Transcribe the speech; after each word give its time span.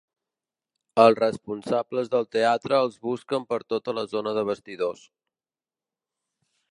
Els 1.01 1.17
responsables 1.23 2.09
del 2.15 2.25
teatre 2.37 2.79
els 2.87 2.97
busquen 3.09 3.47
per 3.51 3.61
tota 3.75 3.95
la 4.01 4.07
zona 4.15 4.33
de 4.39 4.45
bastidors. 4.51 5.05